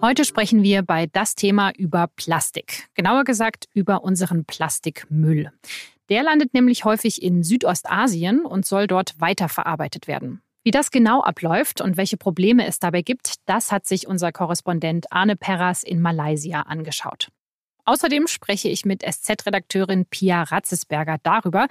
[0.00, 2.88] Heute sprechen wir bei das Thema über Plastik.
[2.94, 5.50] Genauer gesagt über unseren Plastikmüll.
[6.08, 10.40] Der landet nämlich häufig in Südostasien und soll dort weiterverarbeitet werden.
[10.62, 15.10] Wie das genau abläuft und welche Probleme es dabei gibt, das hat sich unser Korrespondent
[15.10, 17.30] Arne Perras in Malaysia angeschaut.
[17.84, 21.66] Außerdem spreche ich mit SZ-Redakteurin Pia Ratzesberger darüber,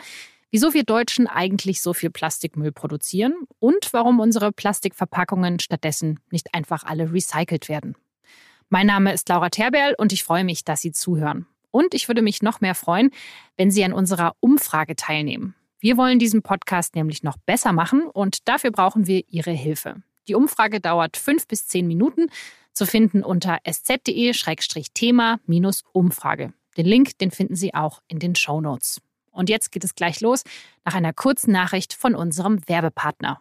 [0.52, 6.84] wieso wir Deutschen eigentlich so viel Plastikmüll produzieren und warum unsere Plastikverpackungen stattdessen nicht einfach
[6.84, 7.96] alle recycelt werden.
[8.70, 11.46] Mein Name ist Laura Terberl und ich freue mich, dass Sie zuhören.
[11.72, 13.12] Und ich würde mich noch mehr freuen,
[13.56, 15.56] wenn Sie an unserer Umfrage teilnehmen.
[15.80, 20.04] Wir wollen diesen Podcast nämlich noch besser machen und dafür brauchen wir Ihre Hilfe.
[20.28, 22.28] Die Umfrage dauert fünf bis zehn Minuten
[22.74, 26.54] zu finden unter sz.de-thema-umfrage.
[26.76, 29.00] Den Link, den finden Sie auch in den Show Notes.
[29.32, 30.44] Und jetzt geht es gleich los
[30.84, 33.40] nach einer kurzen Nachricht von unserem Werbepartner.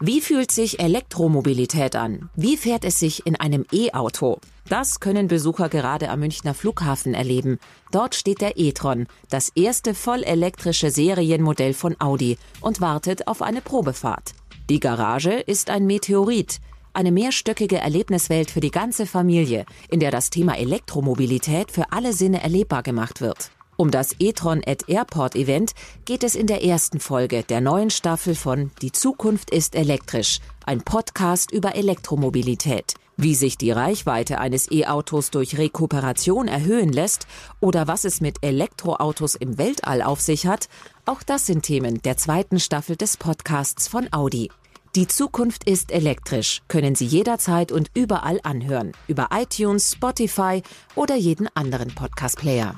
[0.00, 2.30] Wie fühlt sich Elektromobilität an?
[2.36, 4.38] Wie fährt es sich in einem E-Auto?
[4.68, 7.58] Das können Besucher gerade am Münchner Flughafen erleben.
[7.90, 14.34] Dort steht der e-tron, das erste vollelektrische Serienmodell von Audi und wartet auf eine Probefahrt.
[14.70, 16.60] Die Garage ist ein Meteorit,
[16.92, 22.40] eine mehrstöckige Erlebniswelt für die ganze Familie, in der das Thema Elektromobilität für alle Sinne
[22.40, 23.50] erlebbar gemacht wird.
[23.80, 25.72] Um das e-tron at Airport Event
[26.04, 30.82] geht es in der ersten Folge der neuen Staffel von Die Zukunft ist elektrisch, ein
[30.82, 32.94] Podcast über Elektromobilität.
[33.16, 37.28] Wie sich die Reichweite eines E-Autos durch Rekuperation erhöhen lässt
[37.60, 40.68] oder was es mit Elektroautos im Weltall auf sich hat,
[41.06, 44.50] auch das sind Themen der zweiten Staffel des Podcasts von Audi.
[44.96, 50.64] Die Zukunft ist elektrisch, können Sie jederzeit und überall anhören, über iTunes, Spotify
[50.96, 52.74] oder jeden anderen Podcast-Player.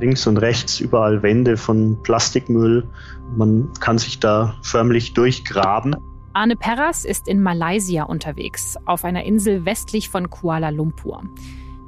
[0.00, 2.86] Links und rechts überall Wände von Plastikmüll.
[3.36, 5.96] Man kann sich da förmlich durchgraben.
[6.32, 11.22] Arne Perras ist in Malaysia unterwegs, auf einer Insel westlich von Kuala Lumpur.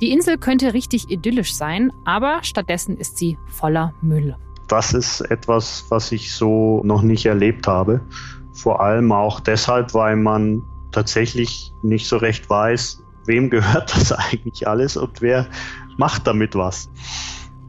[0.00, 4.36] Die Insel könnte richtig idyllisch sein, aber stattdessen ist sie voller Müll.
[4.68, 8.00] Das ist etwas, was ich so noch nicht erlebt habe.
[8.52, 14.66] Vor allem auch deshalb, weil man tatsächlich nicht so recht weiß, wem gehört das eigentlich
[14.68, 15.46] alles und wer
[15.96, 16.90] macht damit was.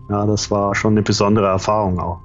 [0.09, 2.19] Ja, das war schon eine besondere Erfahrung auch.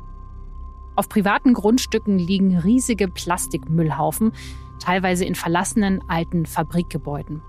[0.97, 4.33] Auf privaten Grundstücken liegen riesige Plastikmüllhaufen,
[4.79, 7.43] teilweise in verlassenen alten Fabrikgebäuden.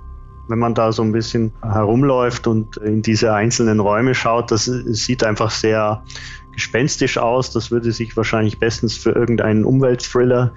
[0.47, 5.23] Wenn man da so ein bisschen herumläuft und in diese einzelnen Räume schaut, das sieht
[5.23, 6.03] einfach sehr
[6.51, 7.51] gespenstisch aus.
[7.51, 10.53] Das würde sich wahrscheinlich bestens für irgendeinen Umweltthriller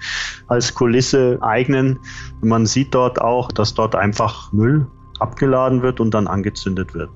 [0.47, 1.99] als Kulisse eignen.
[2.41, 4.87] Man sieht dort auch, dass dort einfach Müll
[5.19, 7.09] abgeladen wird und dann angezündet wird.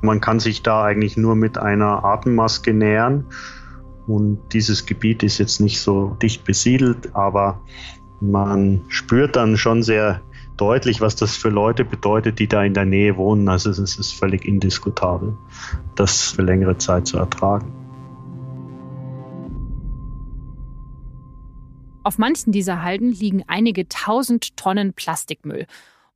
[0.00, 3.26] Man kann sich da eigentlich nur mit einer Atemmaske nähern.
[4.06, 7.60] Und dieses Gebiet ist jetzt nicht so dicht besiedelt, aber
[8.20, 10.22] man spürt dann schon sehr
[10.56, 13.48] deutlich, was das für Leute bedeutet, die da in der Nähe wohnen.
[13.48, 15.36] Also es ist völlig indiskutabel,
[15.94, 17.72] das für längere Zeit zu ertragen.
[22.02, 25.66] Auf manchen dieser Halden liegen einige tausend Tonnen Plastikmüll.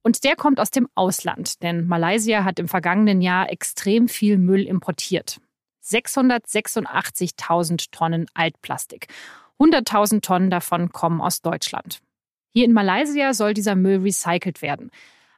[0.02, 4.66] Und der kommt aus dem Ausland, denn Malaysia hat im vergangenen Jahr extrem viel Müll
[4.66, 5.38] importiert.
[5.84, 9.08] 686.000 Tonnen Altplastik.
[9.58, 12.00] 100.000 Tonnen davon kommen aus Deutschland.
[12.52, 14.90] Hier in Malaysia soll dieser Müll recycelt werden.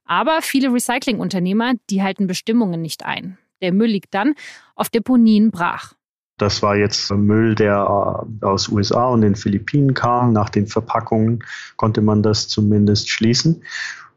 [0.05, 3.39] Aber viele Recyclingunternehmer, die halten Bestimmungen nicht ein.
[3.63, 4.35] Der Müll liegt dann
[4.75, 5.95] auf Deponien brach.
[6.37, 10.33] Das war jetzt Müll, der äh, aus USA und den Philippinen kam.
[10.33, 11.45] Nach den Verpackungen
[11.77, 13.63] konnte man das zumindest schließen.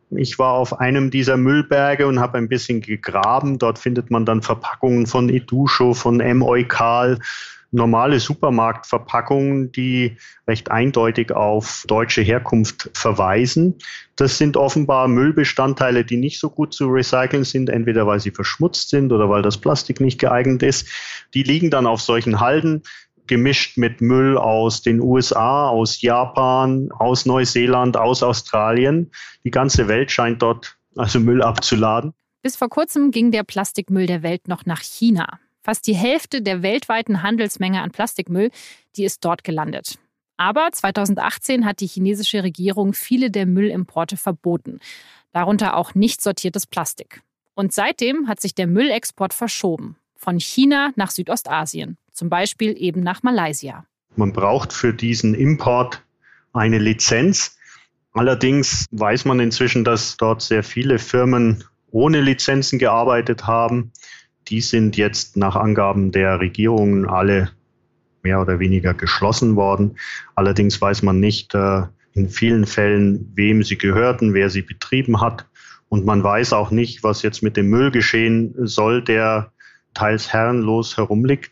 [0.10, 3.60] Ich war auf einem dieser Müllberge und habe ein bisschen gegraben.
[3.60, 6.42] Dort findet man dann Verpackungen von Edusho, von M.
[6.42, 7.20] Eukal,
[7.72, 10.16] normale Supermarktverpackungen, die
[10.48, 13.76] recht eindeutig auf deutsche Herkunft verweisen.
[14.16, 18.90] Das sind offenbar Müllbestandteile, die nicht so gut zu recyceln sind, entweder weil sie verschmutzt
[18.90, 20.88] sind oder weil das Plastik nicht geeignet ist.
[21.34, 22.84] Die liegen dann auf solchen Halden
[23.28, 29.12] gemischt mit Müll aus den USA, aus Japan, aus Neuseeland, aus Australien.
[29.44, 32.14] Die ganze Welt scheint dort also Müll abzuladen.
[32.42, 35.40] Bis vor kurzem ging der Plastikmüll der Welt noch nach China.
[35.62, 38.52] Fast die Hälfte der weltweiten Handelsmenge an Plastikmüll,
[38.96, 40.00] die ist dort gelandet.
[40.38, 44.80] Aber 2018 hat die chinesische Regierung viele der Müllimporte verboten,
[45.34, 47.22] darunter auch nicht sortiertes Plastik.
[47.56, 53.22] Und seitdem hat sich der Müllexport verschoben, von China nach Südostasien zum Beispiel eben nach
[53.22, 53.86] Malaysia.
[54.16, 56.04] Man braucht für diesen Import
[56.52, 57.58] eine Lizenz.
[58.12, 63.92] Allerdings weiß man inzwischen, dass dort sehr viele Firmen ohne Lizenzen gearbeitet haben.
[64.48, 67.52] Die sind jetzt nach Angaben der Regierungen alle
[68.24, 69.98] mehr oder weniger geschlossen worden.
[70.34, 71.84] Allerdings weiß man nicht äh,
[72.14, 75.46] in vielen Fällen, wem sie gehörten, wer sie betrieben hat.
[75.88, 79.52] Und man weiß auch nicht, was jetzt mit dem Müll geschehen soll, der
[79.94, 81.52] teils herrenlos herumliegt.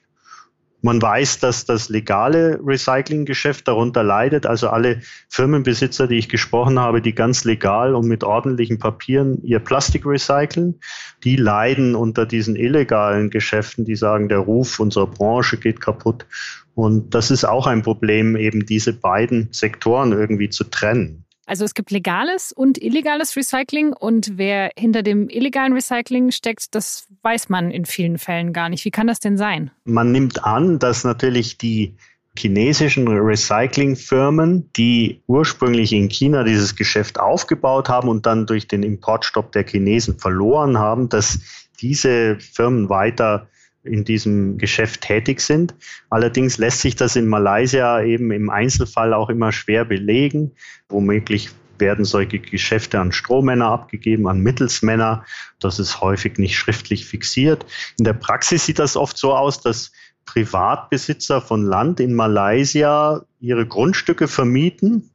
[0.85, 4.45] Man weiß, dass das legale Recyclinggeschäft darunter leidet.
[4.45, 9.57] Also alle Firmenbesitzer, die ich gesprochen habe, die ganz legal und mit ordentlichen Papieren ihr
[9.57, 10.79] Plastik recyceln,
[11.23, 16.27] die leiden unter diesen illegalen Geschäften, die sagen, der Ruf unserer Branche geht kaputt.
[16.75, 21.24] Und das ist auch ein Problem, eben diese beiden Sektoren irgendwie zu trennen.
[21.45, 27.07] Also es gibt legales und illegales Recycling und wer hinter dem illegalen Recycling steckt, das
[27.21, 28.83] weiß man in vielen Fällen gar nicht.
[28.85, 29.71] Wie kann das denn sein?
[29.83, 31.93] Man nimmt an, dass natürlich die
[32.37, 39.51] chinesischen Recyclingfirmen, die ursprünglich in China dieses Geschäft aufgebaut haben und dann durch den Importstopp
[39.51, 41.39] der Chinesen verloren haben, dass
[41.79, 43.47] diese Firmen weiter
[43.85, 45.75] in diesem Geschäft tätig sind.
[46.09, 50.51] Allerdings lässt sich das in Malaysia eben im Einzelfall auch immer schwer belegen.
[50.89, 55.25] Womöglich werden solche Geschäfte an Strohmänner abgegeben, an Mittelsmänner.
[55.59, 57.65] Das ist häufig nicht schriftlich fixiert.
[57.97, 59.91] In der Praxis sieht das oft so aus, dass
[60.25, 65.11] Privatbesitzer von Land in Malaysia ihre Grundstücke vermieten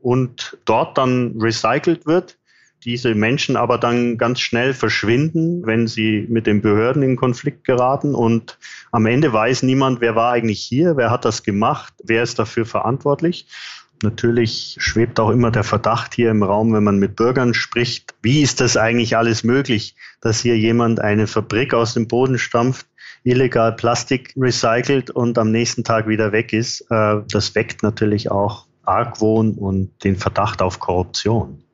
[0.00, 2.38] und dort dann recycelt wird
[2.86, 8.14] diese Menschen aber dann ganz schnell verschwinden, wenn sie mit den Behörden in Konflikt geraten.
[8.14, 8.58] Und
[8.92, 12.64] am Ende weiß niemand, wer war eigentlich hier, wer hat das gemacht, wer ist dafür
[12.64, 13.48] verantwortlich.
[14.02, 18.42] Natürlich schwebt auch immer der Verdacht hier im Raum, wenn man mit Bürgern spricht, wie
[18.42, 22.86] ist das eigentlich alles möglich, dass hier jemand eine Fabrik aus dem Boden stampft,
[23.24, 26.82] illegal Plastik recycelt und am nächsten Tag wieder weg ist.
[26.90, 31.65] Äh, das weckt natürlich auch Argwohn und den Verdacht auf Korruption.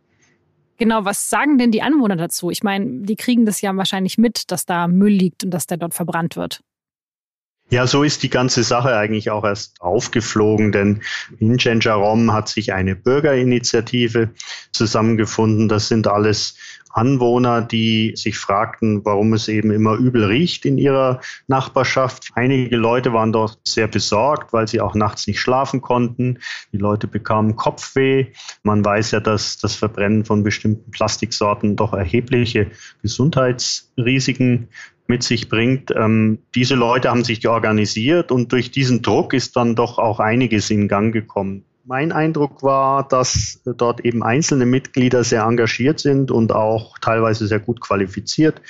[0.82, 2.50] Genau, was sagen denn die Anwohner dazu?
[2.50, 5.76] Ich meine, die kriegen das ja wahrscheinlich mit, dass da Müll liegt und dass der
[5.76, 6.64] dort verbrannt wird.
[7.72, 11.00] Ja, so ist die ganze Sache eigentlich auch erst aufgeflogen, denn
[11.38, 14.28] in Genjarom hat sich eine Bürgerinitiative
[14.72, 15.70] zusammengefunden.
[15.70, 16.54] Das sind alles
[16.90, 22.28] Anwohner, die sich fragten, warum es eben immer übel riecht in ihrer Nachbarschaft.
[22.34, 26.40] Einige Leute waren dort sehr besorgt, weil sie auch nachts nicht schlafen konnten.
[26.72, 28.26] Die Leute bekamen Kopfweh.
[28.64, 32.70] Man weiß ja, dass das Verbrennen von bestimmten Plastiksorten doch erhebliche
[33.00, 34.68] Gesundheitsrisiken
[35.06, 35.90] mit sich bringt.
[35.96, 40.70] Ähm, diese Leute haben sich organisiert und durch diesen Druck ist dann doch auch einiges
[40.70, 41.64] in Gang gekommen.
[41.84, 47.58] Mein Eindruck war, dass dort eben einzelne Mitglieder sehr engagiert sind und auch teilweise sehr
[47.58, 48.62] gut qualifiziert.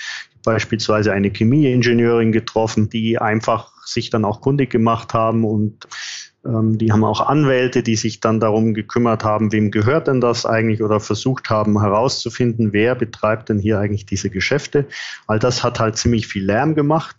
[0.44, 5.86] Beispielsweise eine Chemieingenieurin getroffen, die einfach sich dann auch kundig gemacht haben und
[6.44, 10.82] die haben auch Anwälte, die sich dann darum gekümmert haben, wem gehört denn das eigentlich
[10.82, 14.86] oder versucht haben herauszufinden, wer betreibt denn hier eigentlich diese Geschäfte.
[15.28, 17.16] All das hat halt ziemlich viel Lärm gemacht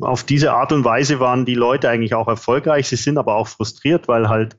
[0.00, 2.88] auf diese Art und Weise waren die Leute eigentlich auch erfolgreich.
[2.88, 4.56] Sie sind aber auch frustriert, weil halt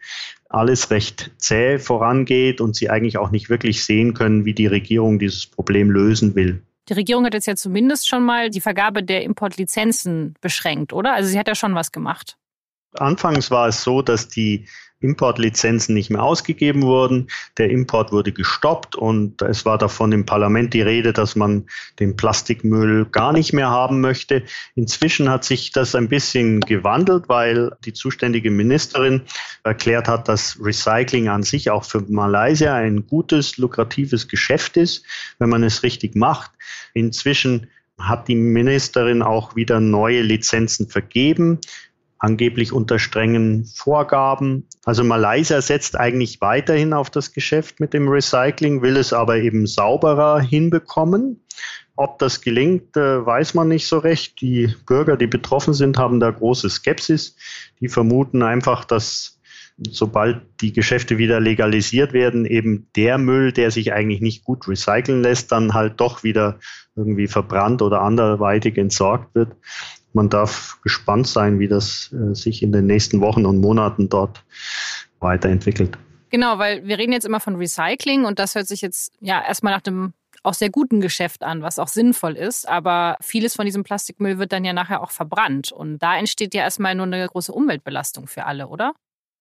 [0.49, 5.19] alles recht zäh vorangeht und sie eigentlich auch nicht wirklich sehen können, wie die Regierung
[5.19, 6.61] dieses Problem lösen will.
[6.89, 11.13] Die Regierung hat jetzt ja zumindest schon mal die Vergabe der Importlizenzen beschränkt, oder?
[11.13, 12.37] Also sie hat ja schon was gemacht.
[12.95, 14.65] Anfangs war es so, dass die
[15.03, 17.27] Importlizenzen nicht mehr ausgegeben wurden.
[17.57, 21.65] Der Import wurde gestoppt und es war davon im Parlament die Rede, dass man
[21.99, 24.43] den Plastikmüll gar nicht mehr haben möchte.
[24.75, 29.23] Inzwischen hat sich das ein bisschen gewandelt, weil die zuständige Ministerin
[29.63, 35.05] erklärt hat, dass Recycling an sich auch für Malaysia ein gutes, lukratives Geschäft ist,
[35.37, 36.51] wenn man es richtig macht.
[36.93, 37.67] Inzwischen
[37.99, 41.59] hat die Ministerin auch wieder neue Lizenzen vergeben
[42.23, 44.65] angeblich unter strengen Vorgaben.
[44.85, 49.67] Also Malaysia setzt eigentlich weiterhin auf das Geschäft mit dem Recycling, will es aber eben
[49.67, 51.43] sauberer hinbekommen.
[51.97, 54.39] Ob das gelingt, äh, weiß man nicht so recht.
[54.39, 57.35] Die Bürger, die betroffen sind, haben da große Skepsis.
[57.81, 59.41] Die vermuten einfach, dass
[59.89, 65.23] sobald die Geschäfte wieder legalisiert werden, eben der Müll, der sich eigentlich nicht gut recyceln
[65.23, 66.59] lässt, dann halt doch wieder
[66.95, 69.57] irgendwie verbrannt oder anderweitig entsorgt wird
[70.13, 74.43] man darf gespannt sein, wie das äh, sich in den nächsten Wochen und Monaten dort
[75.19, 75.97] weiterentwickelt.
[76.29, 79.73] Genau, weil wir reden jetzt immer von Recycling und das hört sich jetzt ja erstmal
[79.73, 82.67] nach dem auch sehr guten Geschäft an, was auch sinnvoll ist.
[82.67, 85.71] Aber vieles von diesem Plastikmüll wird dann ja nachher auch verbrannt.
[85.71, 88.93] Und da entsteht ja erstmal nur eine große Umweltbelastung für alle, oder?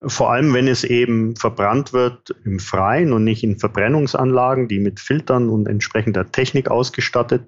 [0.04, 4.99] Vor allem, wenn es eben verbrannt wird im Freien und nicht in Verbrennungsanlagen, die mit
[4.99, 7.42] Filtern und entsprechender Technik ausgestattet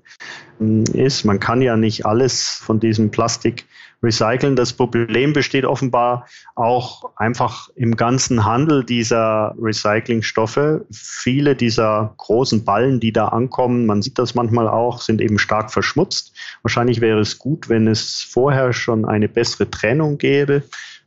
[0.58, 1.24] hm, ist.
[1.24, 3.66] Man kann ja nicht alles von diesem Plastik
[4.04, 4.54] recyceln.
[4.54, 10.82] Das Problem besteht offenbar auch einfach im ganzen Handel dieser Recyclingstoffe.
[10.92, 15.72] Viele dieser großen Ballen, die da ankommen, man sieht das manchmal auch, sind eben stark
[15.72, 16.34] verschmutzt.
[16.62, 20.62] Wahrscheinlich wäre es gut, wenn es vorher schon eine bessere Trennung gäbe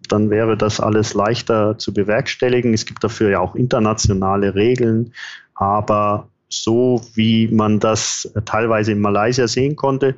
[0.07, 2.73] dann wäre das alles leichter zu bewerkstelligen.
[2.73, 5.13] Es gibt dafür ja auch internationale Regeln,
[5.55, 10.15] aber so wie man das teilweise in Malaysia sehen konnte,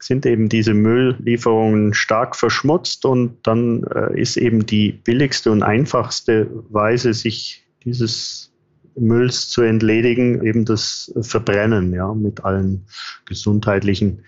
[0.00, 6.48] sind eben diese Mülllieferungen stark verschmutzt und dann äh, ist eben die billigste und einfachste
[6.70, 8.52] Weise, sich dieses
[8.96, 12.86] Mülls zu entledigen, eben das Verbrennen, ja, mit allen
[13.26, 14.24] gesundheitlichen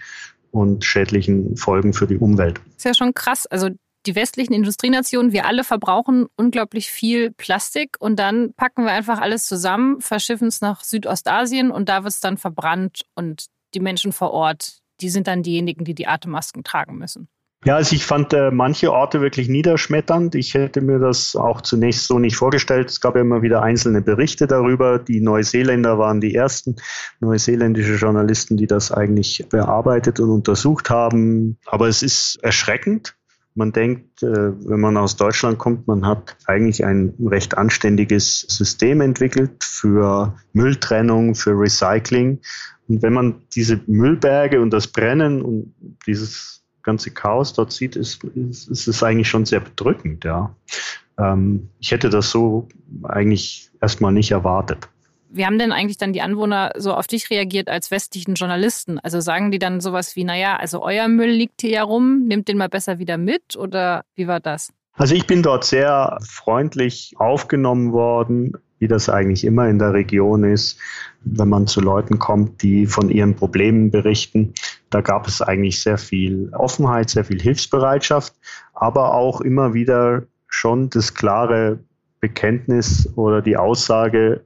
[0.50, 2.58] und schädlichen Folgen für die Umwelt.
[2.64, 3.46] Das ist ja schon krass.
[3.46, 3.70] Also
[4.06, 9.46] die westlichen Industrienationen, wir alle verbrauchen unglaublich viel Plastik und dann packen wir einfach alles
[9.46, 14.32] zusammen, verschiffen es nach Südostasien und da wird es dann verbrannt und die Menschen vor
[14.32, 17.28] Ort, die sind dann diejenigen, die die Atemmasken tragen müssen.
[17.66, 20.34] Ja, also ich fand äh, manche Orte wirklich niederschmetternd.
[20.34, 22.88] Ich hätte mir das auch zunächst so nicht vorgestellt.
[22.88, 24.98] Es gab ja immer wieder einzelne Berichte darüber.
[24.98, 26.76] Die Neuseeländer waren die ersten
[27.20, 31.58] neuseeländische Journalisten, die das eigentlich bearbeitet und untersucht haben.
[31.66, 33.14] Aber es ist erschreckend,
[33.54, 39.00] man denkt, äh, wenn man aus Deutschland kommt, man hat eigentlich ein recht anständiges System
[39.00, 42.40] entwickelt für Mülltrennung, für Recycling.
[42.88, 45.74] Und wenn man diese Müllberge und das Brennen und
[46.06, 50.54] dieses ganze Chaos dort sieht, ist, ist, ist es eigentlich schon sehr bedrückend, ja.
[51.18, 52.68] Ähm, ich hätte das so
[53.02, 54.88] eigentlich erstmal nicht erwartet.
[55.32, 58.98] Wie haben denn eigentlich dann die Anwohner so auf dich reagiert als westlichen Journalisten?
[58.98, 62.48] Also sagen die dann sowas wie, naja, also euer Müll liegt hier ja rum, nehmt
[62.48, 64.72] den mal besser wieder mit oder wie war das?
[64.94, 70.42] Also ich bin dort sehr freundlich aufgenommen worden, wie das eigentlich immer in der Region
[70.42, 70.78] ist,
[71.22, 74.52] wenn man zu Leuten kommt, die von ihren Problemen berichten.
[74.90, 78.34] Da gab es eigentlich sehr viel Offenheit, sehr viel Hilfsbereitschaft,
[78.74, 81.78] aber auch immer wieder schon das klare
[82.20, 84.44] Bekenntnis oder die Aussage,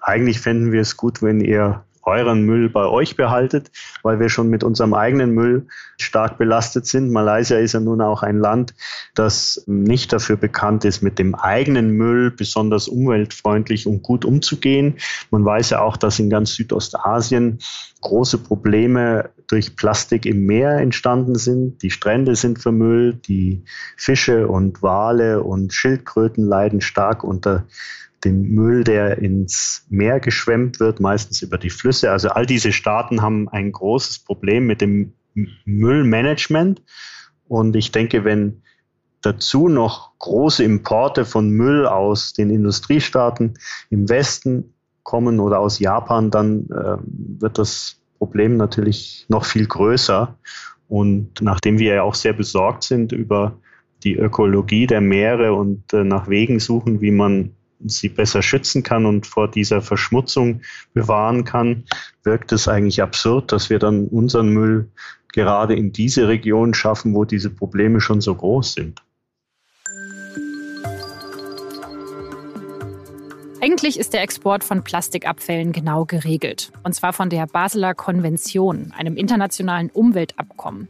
[0.00, 3.70] eigentlich fänden wir es gut, wenn ihr euren Müll bei euch behaltet,
[4.02, 5.66] weil wir schon mit unserem eigenen Müll
[5.98, 7.10] stark belastet sind.
[7.10, 8.74] Malaysia ist ja nun auch ein Land,
[9.14, 14.96] das nicht dafür bekannt ist, mit dem eigenen Müll besonders umweltfreundlich und gut umzugehen.
[15.30, 17.58] Man weiß ja auch, dass in ganz Südostasien
[18.00, 21.82] große Probleme durch Plastik im Meer entstanden sind.
[21.82, 23.64] Die Strände sind vermüllt, die
[23.96, 27.66] Fische und Wale und Schildkröten leiden stark unter
[28.24, 32.10] den Müll, der ins Meer geschwemmt wird, meistens über die Flüsse.
[32.10, 35.12] Also all diese Staaten haben ein großes Problem mit dem
[35.64, 36.82] Müllmanagement.
[37.48, 38.62] Und ich denke, wenn
[39.22, 43.54] dazu noch große Importe von Müll aus den Industriestaaten
[43.90, 46.96] im Westen kommen oder aus Japan, dann äh,
[47.38, 50.36] wird das Problem natürlich noch viel größer.
[50.88, 53.58] Und nachdem wir ja auch sehr besorgt sind über
[54.02, 57.54] die Ökologie der Meere und äh, nach Wegen suchen, wie man
[57.86, 61.84] sie besser schützen kann und vor dieser Verschmutzung bewahren kann,
[62.22, 64.90] wirkt es eigentlich absurd, dass wir dann unseren Müll
[65.32, 69.02] gerade in diese Region schaffen, wo diese Probleme schon so groß sind.
[73.62, 76.72] Eigentlich ist der Export von Plastikabfällen genau geregelt.
[76.82, 80.88] Und zwar von der Basler Konvention, einem internationalen Umweltabkommen.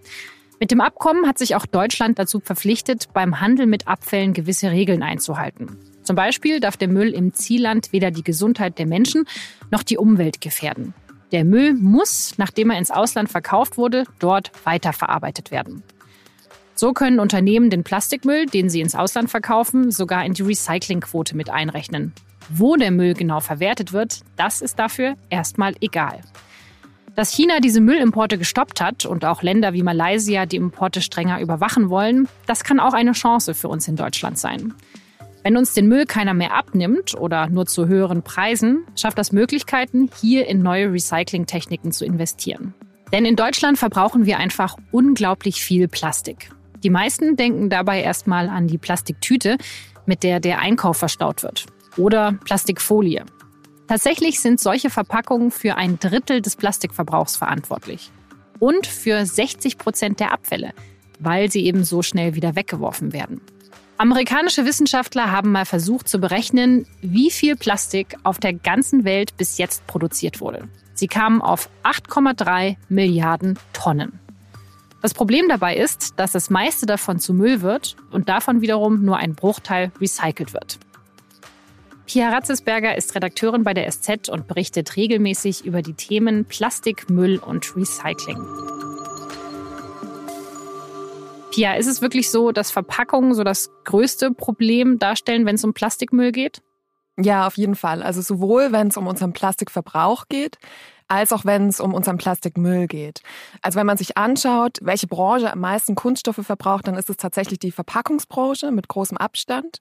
[0.60, 5.02] Mit dem Abkommen hat sich auch Deutschland dazu verpflichtet, beim Handel mit Abfällen gewisse Regeln
[5.02, 5.78] einzuhalten.
[6.02, 9.24] Zum Beispiel darf der Müll im Zielland weder die Gesundheit der Menschen
[9.70, 10.94] noch die Umwelt gefährden.
[11.32, 15.82] Der Müll muss, nachdem er ins Ausland verkauft wurde, dort weiterverarbeitet werden.
[16.74, 21.50] So können Unternehmen den Plastikmüll, den sie ins Ausland verkaufen, sogar in die Recyclingquote mit
[21.50, 22.14] einrechnen.
[22.48, 26.20] Wo der Müll genau verwertet wird, das ist dafür erstmal egal.
[27.14, 31.90] Dass China diese Müllimporte gestoppt hat und auch Länder wie Malaysia die Importe strenger überwachen
[31.90, 34.74] wollen, das kann auch eine Chance für uns in Deutschland sein.
[35.42, 40.10] Wenn uns den Müll keiner mehr abnimmt oder nur zu höheren Preisen, schafft das Möglichkeiten,
[40.20, 42.74] hier in neue Recyclingtechniken zu investieren.
[43.12, 46.50] Denn in Deutschland verbrauchen wir einfach unglaublich viel Plastik.
[46.82, 49.56] Die meisten denken dabei erstmal an die Plastiktüte,
[50.06, 51.66] mit der der Einkauf verstaut wird.
[51.96, 53.24] Oder Plastikfolie.
[53.88, 58.10] Tatsächlich sind solche Verpackungen für ein Drittel des Plastikverbrauchs verantwortlich.
[58.58, 60.72] Und für 60 Prozent der Abfälle,
[61.18, 63.40] weil sie eben so schnell wieder weggeworfen werden.
[64.00, 69.58] Amerikanische Wissenschaftler haben mal versucht zu berechnen, wie viel Plastik auf der ganzen Welt bis
[69.58, 70.70] jetzt produziert wurde.
[70.94, 74.18] Sie kamen auf 8,3 Milliarden Tonnen.
[75.02, 79.18] Das Problem dabei ist, dass das meiste davon zu Müll wird und davon wiederum nur
[79.18, 80.78] ein Bruchteil recycelt wird.
[82.06, 87.36] Pia Ratzesberger ist Redakteurin bei der SZ und berichtet regelmäßig über die Themen Plastik, Müll
[87.36, 88.38] und Recycling.
[91.50, 95.74] Pia, ist es wirklich so, dass Verpackungen so das größte Problem darstellen, wenn es um
[95.74, 96.62] Plastikmüll geht?
[97.18, 98.02] Ja, auf jeden Fall.
[98.02, 100.58] Also sowohl, wenn es um unseren Plastikverbrauch geht,
[101.08, 103.22] als auch wenn es um unseren Plastikmüll geht.
[103.62, 107.58] Also wenn man sich anschaut, welche Branche am meisten Kunststoffe verbraucht, dann ist es tatsächlich
[107.58, 109.80] die Verpackungsbranche mit großem Abstand.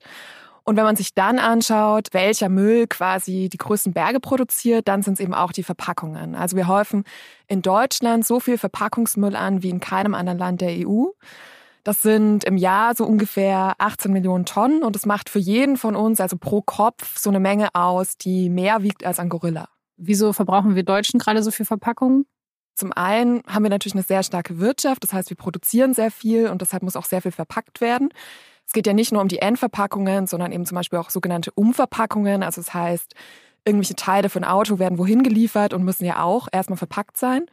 [0.64, 5.14] Und wenn man sich dann anschaut, welcher Müll quasi die größten Berge produziert, dann sind
[5.14, 6.36] es eben auch die Verpackungen.
[6.36, 7.06] Also wir häufen
[7.48, 11.06] in Deutschland so viel Verpackungsmüll an wie in keinem anderen Land der EU.
[11.90, 15.96] Das sind im Jahr so ungefähr 18 Millionen Tonnen und es macht für jeden von
[15.96, 19.70] uns, also pro Kopf, so eine Menge aus, die mehr wiegt als ein Gorilla.
[19.98, 22.28] Wieso verbrauchen wir Deutschen gerade so viel Verpackungen?
[22.76, 26.50] Zum einen haben wir natürlich eine sehr starke Wirtschaft, das heißt, wir produzieren sehr viel
[26.50, 28.10] und deshalb muss auch sehr viel verpackt werden.
[28.68, 32.44] Es geht ja nicht nur um die Endverpackungen, sondern eben zum Beispiel auch sogenannte Umverpackungen.
[32.44, 33.16] Also das heißt,
[33.66, 37.48] irgendwelche Teile ein Auto werden wohin geliefert und müssen ja auch erstmal verpackt sein.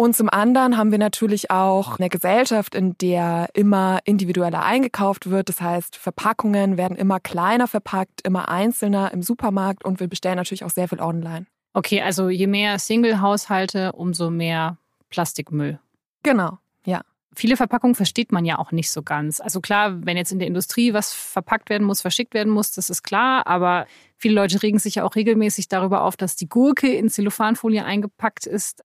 [0.00, 5.50] Und zum anderen haben wir natürlich auch eine Gesellschaft, in der immer individueller eingekauft wird.
[5.50, 10.64] Das heißt, Verpackungen werden immer kleiner verpackt, immer einzelner im Supermarkt und wir bestellen natürlich
[10.64, 11.44] auch sehr viel online.
[11.74, 14.78] Okay, also je mehr Single-Haushalte, umso mehr
[15.10, 15.78] Plastikmüll.
[16.22, 17.02] Genau, ja.
[17.34, 19.38] Viele Verpackungen versteht man ja auch nicht so ganz.
[19.38, 22.88] Also klar, wenn jetzt in der Industrie was verpackt werden muss, verschickt werden muss, das
[22.88, 23.46] ist klar.
[23.46, 27.84] Aber viele Leute regen sich ja auch regelmäßig darüber auf, dass die Gurke in Zellophanfolie
[27.84, 28.82] eingepackt ist.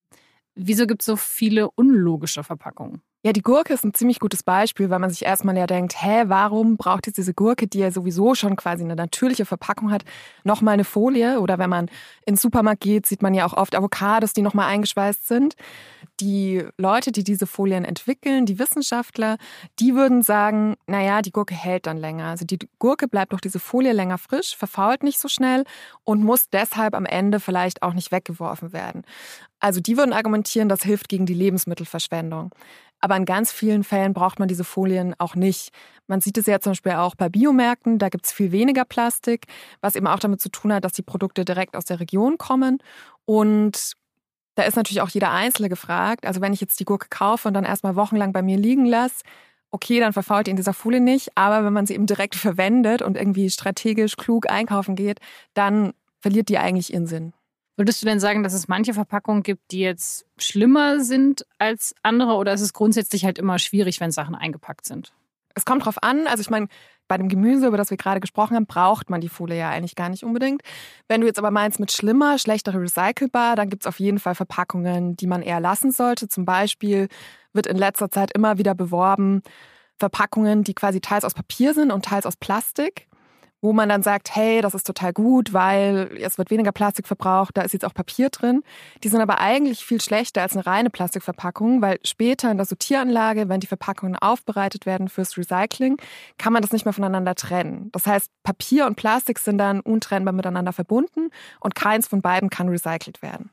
[0.58, 3.02] Wieso gibt es so viele unlogische Verpackungen?
[3.26, 6.26] Ja, die Gurke ist ein ziemlich gutes Beispiel, weil man sich erstmal ja denkt, hä,
[6.28, 10.04] warum braucht jetzt diese Gurke, die ja sowieso schon quasi eine natürliche Verpackung hat,
[10.44, 11.40] nochmal eine Folie?
[11.40, 11.90] Oder wenn man
[12.28, 15.56] ins Supermarkt geht, sieht man ja auch oft Avocados, die nochmal eingeschweißt sind.
[16.20, 19.38] Die Leute, die diese Folien entwickeln, die Wissenschaftler,
[19.80, 22.28] die würden sagen, naja, die Gurke hält dann länger.
[22.28, 25.64] Also die Gurke bleibt durch diese Folie länger frisch, verfault nicht so schnell
[26.04, 29.02] und muss deshalb am Ende vielleicht auch nicht weggeworfen werden.
[29.60, 32.52] Also die würden argumentieren, das hilft gegen die Lebensmittelverschwendung.
[33.00, 35.70] Aber in ganz vielen Fällen braucht man diese Folien auch nicht.
[36.08, 39.46] Man sieht es ja zum Beispiel auch bei Biomärkten, da gibt es viel weniger Plastik,
[39.82, 42.80] was eben auch damit zu tun hat, dass die Produkte direkt aus der Region kommen.
[43.26, 43.94] Und
[44.56, 46.26] da ist natürlich auch jeder Einzelne gefragt.
[46.26, 49.24] Also wenn ich jetzt die Gurke kaufe und dann erstmal wochenlang bei mir liegen lasse,
[49.72, 51.38] okay, dann verfault die in dieser Folie nicht.
[51.38, 55.20] Aber wenn man sie eben direkt verwendet und irgendwie strategisch klug einkaufen geht,
[55.54, 57.34] dann verliert die eigentlich ihren Sinn.
[57.78, 62.36] Würdest du denn sagen, dass es manche Verpackungen gibt, die jetzt schlimmer sind als andere
[62.36, 65.12] oder ist es grundsätzlich halt immer schwierig, wenn Sachen eingepackt sind?
[65.56, 66.28] Es kommt drauf an.
[66.28, 66.68] Also ich meine,
[67.08, 69.96] bei dem Gemüse, über das wir gerade gesprochen haben, braucht man die Folie ja eigentlich
[69.96, 70.62] gar nicht unbedingt.
[71.08, 74.36] Wenn du jetzt aber meinst mit schlimmer, schlechter recycelbar, dann gibt es auf jeden Fall
[74.36, 76.28] Verpackungen, die man eher lassen sollte.
[76.28, 77.08] Zum Beispiel
[77.54, 79.44] wird in letzter Zeit immer wieder beworben,
[79.98, 83.08] Verpackungen, die quasi teils aus Papier sind und teils aus Plastik
[83.66, 87.58] wo man dann sagt, hey, das ist total gut, weil es wird weniger Plastik verbraucht,
[87.58, 88.62] da ist jetzt auch Papier drin.
[89.04, 93.50] Die sind aber eigentlich viel schlechter als eine reine Plastikverpackung, weil später in der Sortieranlage,
[93.50, 95.98] wenn die Verpackungen aufbereitet werden fürs Recycling,
[96.38, 97.90] kann man das nicht mehr voneinander trennen.
[97.92, 102.70] Das heißt, Papier und Plastik sind dann untrennbar miteinander verbunden und keins von beiden kann
[102.70, 103.50] recycelt werden.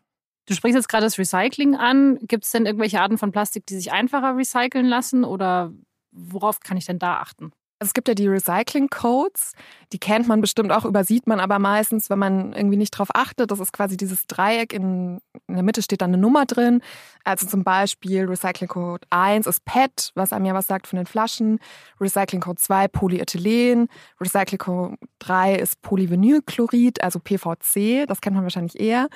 [0.46, 2.18] Du sprichst jetzt gerade das Recycling an.
[2.20, 5.72] Gibt es denn irgendwelche Arten von Plastik, die sich einfacher recyceln lassen oder
[6.10, 7.52] worauf kann ich denn da achten?
[7.82, 9.54] Also es gibt ja die Recycling-Codes,
[9.92, 13.50] die kennt man bestimmt auch, übersieht man aber meistens, wenn man irgendwie nicht drauf achtet.
[13.50, 15.18] Das ist quasi dieses Dreieck, in,
[15.48, 16.80] in der Mitte steht dann eine Nummer drin.
[17.24, 21.58] Also zum Beispiel Recycling-Code 1 ist PET, was einem ja was sagt von den Flaschen.
[22.00, 23.88] Recycling-Code 2 Polyethylen.
[24.20, 29.08] Recycling-Code 3 ist Polyvinylchlorid, also PVC, das kennt man wahrscheinlich eher.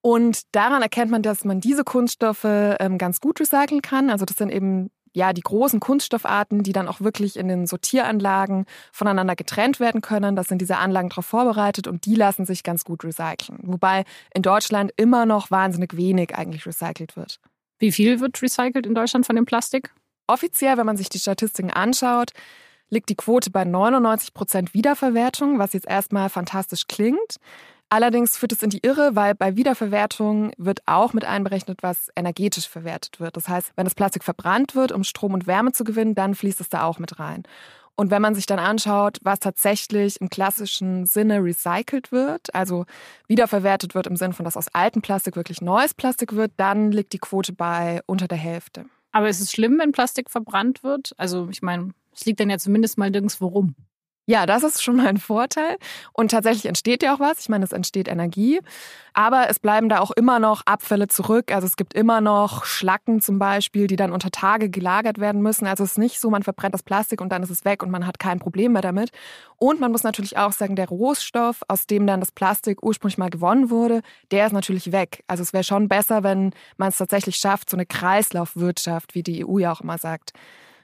[0.00, 4.10] Und daran erkennt man, dass man diese Kunststoffe ähm, ganz gut recyceln kann.
[4.10, 8.66] Also das sind eben ja, die großen Kunststoffarten, die dann auch wirklich in den Sortieranlagen
[8.92, 10.36] voneinander getrennt werden können.
[10.36, 13.60] Das sind diese Anlagen darauf vorbereitet und die lassen sich ganz gut recyceln.
[13.62, 17.40] Wobei in Deutschland immer noch wahnsinnig wenig eigentlich recycelt wird.
[17.78, 19.90] Wie viel wird recycelt in Deutschland von dem Plastik?
[20.26, 22.32] Offiziell, wenn man sich die Statistiken anschaut,
[22.90, 27.36] liegt die Quote bei 99 Prozent Wiederverwertung, was jetzt erstmal fantastisch klingt.
[27.88, 32.68] Allerdings führt es in die Irre, weil bei Wiederverwertung wird auch mit einberechnet, was energetisch
[32.68, 33.36] verwertet wird.
[33.36, 36.60] Das heißt, wenn das Plastik verbrannt wird, um Strom und Wärme zu gewinnen, dann fließt
[36.60, 37.44] es da auch mit rein.
[37.94, 42.84] Und wenn man sich dann anschaut, was tatsächlich im klassischen Sinne recycelt wird, also
[43.26, 47.14] wiederverwertet wird im Sinne von, dass aus altem Plastik wirklich neues Plastik wird, dann liegt
[47.14, 48.84] die Quote bei unter der Hälfte.
[49.12, 51.14] Aber ist es schlimm, wenn Plastik verbrannt wird?
[51.16, 53.74] Also ich meine, es liegt dann ja zumindest mal nirgendwo rum.
[54.28, 55.76] Ja, das ist schon mal ein Vorteil.
[56.12, 57.38] Und tatsächlich entsteht ja auch was.
[57.38, 58.58] Ich meine, es entsteht Energie.
[59.14, 61.52] Aber es bleiben da auch immer noch Abfälle zurück.
[61.52, 65.68] Also es gibt immer noch Schlacken zum Beispiel, die dann unter Tage gelagert werden müssen.
[65.68, 67.90] Also es ist nicht so, man verbrennt das Plastik und dann ist es weg und
[67.90, 69.10] man hat kein Problem mehr damit.
[69.58, 73.30] Und man muss natürlich auch sagen, der Rohstoff, aus dem dann das Plastik ursprünglich mal
[73.30, 75.22] gewonnen wurde, der ist natürlich weg.
[75.28, 79.46] Also es wäre schon besser, wenn man es tatsächlich schafft, so eine Kreislaufwirtschaft, wie die
[79.46, 80.32] EU ja auch immer sagt,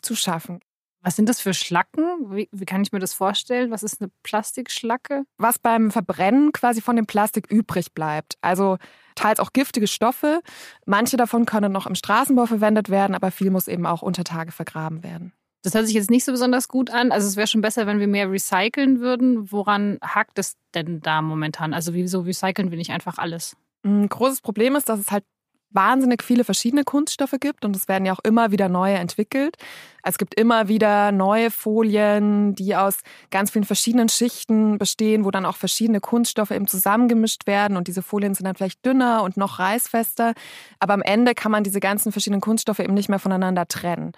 [0.00, 0.60] zu schaffen.
[1.02, 2.04] Was sind das für Schlacken?
[2.32, 3.72] Wie, wie, kann ich mir das vorstellen?
[3.72, 5.24] Was ist eine Plastikschlacke?
[5.36, 8.38] Was beim Verbrennen quasi von dem Plastik übrig bleibt.
[8.40, 8.78] Also
[9.16, 10.40] teils auch giftige Stoffe.
[10.86, 14.52] Manche davon können noch im Straßenbau verwendet werden, aber viel muss eben auch unter Tage
[14.52, 15.32] vergraben werden.
[15.62, 17.12] Das hört sich jetzt nicht so besonders gut an.
[17.12, 19.50] Also es wäre schon besser, wenn wir mehr recyceln würden.
[19.50, 21.74] Woran hakt es denn da momentan?
[21.74, 23.56] Also wieso recyceln wir nicht einfach alles?
[23.84, 25.24] Ein großes Problem ist, dass es halt
[25.72, 29.56] wahnsinnig viele verschiedene Kunststoffe gibt und es werden ja auch immer wieder neue entwickelt.
[30.02, 32.98] Es gibt immer wieder neue Folien, die aus
[33.30, 38.02] ganz vielen verschiedenen Schichten bestehen, wo dann auch verschiedene Kunststoffe eben zusammengemischt werden und diese
[38.02, 40.34] Folien sind dann vielleicht dünner und noch reißfester,
[40.80, 44.12] aber am Ende kann man diese ganzen verschiedenen Kunststoffe eben nicht mehr voneinander trennen.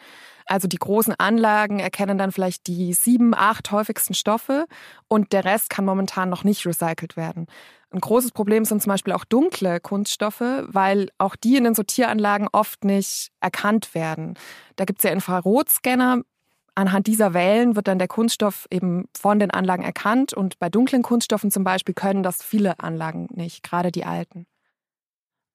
[0.47, 4.67] Also die großen Anlagen erkennen dann vielleicht die sieben, acht häufigsten Stoffe
[5.09, 7.47] und der Rest kann momentan noch nicht recycelt werden.
[7.95, 12.49] Ein großes Problem sind zum Beispiel auch dunkle Kunststoffe, weil auch die in den Sortieranlagen
[12.51, 14.35] oft nicht erkannt werden.
[14.75, 16.23] Da gibt es ja Infrarotscanner.
[16.75, 21.03] Anhand dieser Wellen wird dann der Kunststoff eben von den Anlagen erkannt und bei dunklen
[21.03, 24.47] Kunststoffen zum Beispiel können das viele Anlagen nicht, gerade die alten.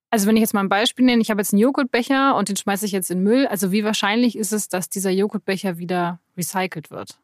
[0.10, 2.56] Also wenn ich jetzt mal ein Beispiel nenne, ich habe jetzt einen Joghurtbecher und den
[2.56, 3.48] schmeiße ich jetzt in Müll.
[3.48, 7.20] Also wie wahrscheinlich ist es, dass dieser Joghurtbecher wieder recycelt wird?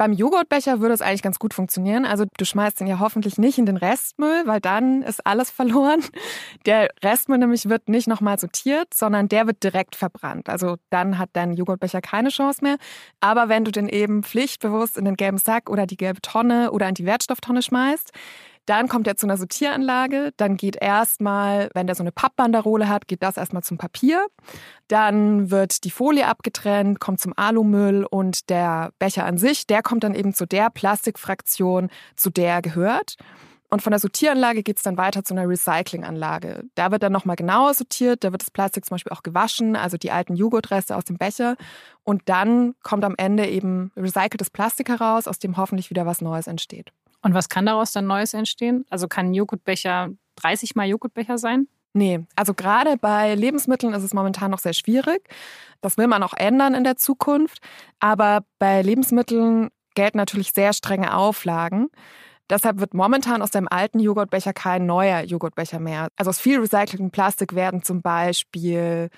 [0.00, 2.06] Beim Joghurtbecher würde es eigentlich ganz gut funktionieren.
[2.06, 6.00] Also du schmeißt ihn ja hoffentlich nicht in den Restmüll, weil dann ist alles verloren.
[6.64, 10.48] Der Restmüll nämlich wird nicht nochmal sortiert, sondern der wird direkt verbrannt.
[10.48, 12.78] Also dann hat dein Joghurtbecher keine Chance mehr.
[13.20, 16.88] Aber wenn du den eben pflichtbewusst in den gelben Sack oder die gelbe Tonne oder
[16.88, 18.10] in die Wertstofftonne schmeißt,
[18.66, 20.32] dann kommt er zu einer Sortieranlage.
[20.36, 24.26] Dann geht erstmal, wenn der so eine Pappbanderole hat, geht das erstmal zum Papier.
[24.88, 30.04] Dann wird die Folie abgetrennt, kommt zum Alumüll und der Becher an sich, der kommt
[30.04, 33.16] dann eben zu der Plastikfraktion, zu der er gehört.
[33.70, 36.64] Und von der Sortieranlage geht es dann weiter zu einer Recyclinganlage.
[36.74, 39.96] Da wird dann nochmal genauer sortiert, da wird das Plastik zum Beispiel auch gewaschen, also
[39.96, 41.56] die alten Joghurtreste aus dem Becher.
[42.02, 46.48] Und dann kommt am Ende eben recyceltes Plastik heraus, aus dem hoffentlich wieder was Neues
[46.48, 46.92] entsteht.
[47.22, 48.84] Und was kann daraus dann Neues entstehen?
[48.90, 51.68] Also kann ein Joghurtbecher 30 mal Joghurtbecher sein?
[51.92, 55.28] Nee, also gerade bei Lebensmitteln ist es momentan noch sehr schwierig.
[55.80, 57.58] Das will man auch ändern in der Zukunft.
[57.98, 61.88] Aber bei Lebensmitteln gelten natürlich sehr strenge Auflagen.
[62.50, 66.08] Deshalb wird momentan aus dem alten Joghurtbecher kein neuer Joghurtbecher mehr.
[66.16, 69.08] Also aus viel recyceltem Plastik werden zum Beispiel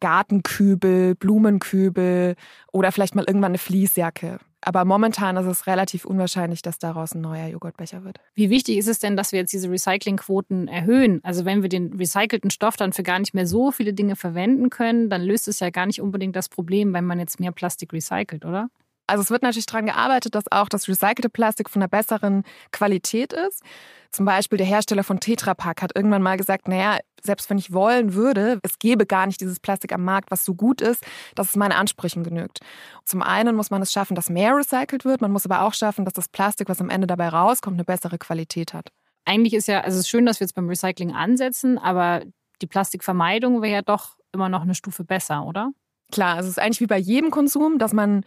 [0.00, 2.36] Gartenkübel, Blumenkübel
[2.72, 7.20] oder vielleicht mal irgendwann eine Fließjacke aber momentan ist es relativ unwahrscheinlich, dass daraus ein
[7.20, 8.20] neuer Joghurtbecher wird.
[8.34, 11.20] Wie wichtig ist es denn, dass wir jetzt diese Recyclingquoten erhöhen?
[11.24, 14.70] Also wenn wir den recycelten Stoff dann für gar nicht mehr so viele Dinge verwenden
[14.70, 17.92] können, dann löst es ja gar nicht unbedingt das Problem, wenn man jetzt mehr Plastik
[17.92, 18.70] recycelt, oder?
[19.12, 23.34] Also es wird natürlich daran gearbeitet, dass auch das recycelte Plastik von einer besseren Qualität
[23.34, 23.62] ist.
[24.10, 27.74] Zum Beispiel der Hersteller von Tetra Pak hat irgendwann mal gesagt, naja, selbst wenn ich
[27.74, 31.50] wollen würde, es gäbe gar nicht dieses Plastik am Markt, was so gut ist, dass
[31.50, 32.60] es meinen Ansprüchen genügt.
[33.04, 36.06] Zum einen muss man es schaffen, dass mehr recycelt wird, man muss aber auch schaffen,
[36.06, 38.88] dass das Plastik, was am Ende dabei rauskommt, eine bessere Qualität hat.
[39.26, 42.22] Eigentlich ist ja, also es ist schön, dass wir jetzt beim Recycling ansetzen, aber
[42.62, 45.70] die Plastikvermeidung wäre ja doch immer noch eine Stufe besser, oder?
[46.10, 48.24] Klar, also es ist eigentlich wie bei jedem Konsum, dass man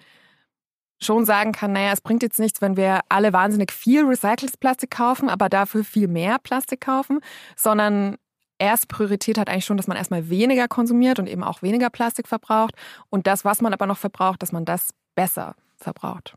[1.02, 4.92] schon sagen kann, naja, es bringt jetzt nichts, wenn wir alle wahnsinnig viel recyceltes Plastik
[4.92, 7.20] kaufen, aber dafür viel mehr Plastik kaufen,
[7.56, 8.18] sondern
[8.60, 12.28] erste Priorität hat eigentlich schon, dass man erstmal weniger konsumiert und eben auch weniger Plastik
[12.28, 12.76] verbraucht
[13.10, 16.36] und das, was man aber noch verbraucht, dass man das besser verbraucht.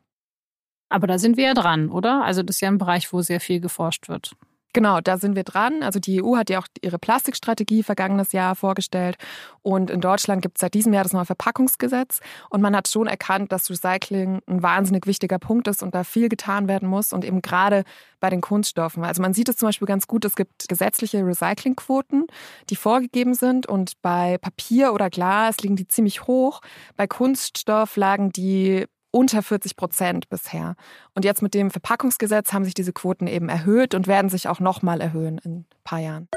[0.88, 2.25] Aber da sind wir ja dran, oder?
[2.25, 4.35] Also das ist ja ein Bereich, wo sehr viel geforscht wird.
[4.79, 5.83] Genau, da sind wir dran.
[5.83, 9.17] Also die EU hat ja auch ihre Plastikstrategie vergangenes Jahr vorgestellt.
[9.61, 12.21] Und in Deutschland gibt es seit diesem Jahr das neue Verpackungsgesetz.
[12.49, 16.29] Und man hat schon erkannt, dass Recycling ein wahnsinnig wichtiger Punkt ist und da viel
[16.29, 17.12] getan werden muss.
[17.12, 17.83] Und eben gerade
[18.21, 19.03] bei den Kunststoffen.
[19.03, 22.29] Also man sieht es zum Beispiel ganz gut, es gibt gesetzliche Recyclingquoten,
[22.71, 23.67] die vorgegeben sind.
[23.67, 26.61] Und bei Papier oder Glas liegen die ziemlich hoch.
[26.97, 30.77] Bei Kunststoff lagen die unter 40 Prozent bisher.
[31.14, 34.61] Und jetzt mit dem Verpackungsgesetz haben sich diese Quoten eben erhöht und werden sich auch
[34.61, 36.29] nochmal erhöhen in ein paar Jahren.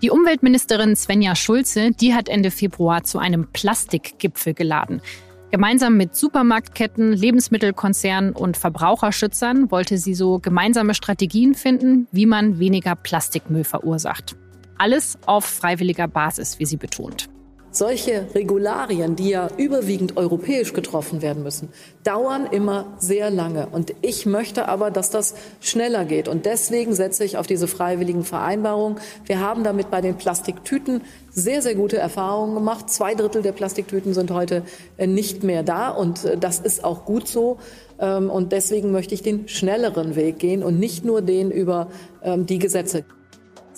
[0.00, 5.02] Die Umweltministerin Svenja Schulze, die hat Ende Februar zu einem Plastikgipfel geladen.
[5.50, 12.94] Gemeinsam mit Supermarktketten, Lebensmittelkonzernen und Verbraucherschützern wollte sie so gemeinsame Strategien finden, wie man weniger
[12.94, 14.36] Plastikmüll verursacht.
[14.76, 17.28] Alles auf freiwilliger Basis, wie sie betont.
[17.70, 21.68] Solche Regularien, die ja überwiegend europäisch getroffen werden müssen,
[22.04, 23.68] dauern immer sehr lange.
[23.70, 26.28] Und ich möchte aber, dass das schneller geht.
[26.28, 28.98] Und deswegen setze ich auf diese freiwilligen Vereinbarungen.
[29.24, 32.90] Wir haben damit bei den Plastiktüten sehr, sehr gute Erfahrungen gemacht.
[32.90, 34.62] Zwei Drittel der Plastiktüten sind heute
[34.96, 35.90] äh, nicht mehr da.
[35.90, 37.58] Und äh, das ist auch gut so.
[37.98, 41.88] Ähm, und deswegen möchte ich den schnelleren Weg gehen und nicht nur den über
[42.22, 43.04] ähm, die Gesetze.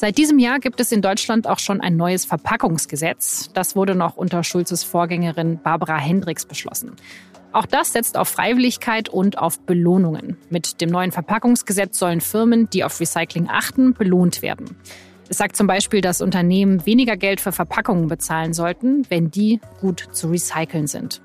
[0.01, 3.51] Seit diesem Jahr gibt es in Deutschland auch schon ein neues Verpackungsgesetz.
[3.53, 6.93] Das wurde noch unter Schulzes Vorgängerin Barbara Hendricks beschlossen.
[7.53, 10.39] Auch das setzt auf Freiwilligkeit und auf Belohnungen.
[10.49, 14.75] Mit dem neuen Verpackungsgesetz sollen Firmen, die auf Recycling achten, belohnt werden.
[15.29, 20.09] Es sagt zum Beispiel, dass Unternehmen weniger Geld für Verpackungen bezahlen sollten, wenn die gut
[20.13, 21.21] zu recyceln sind.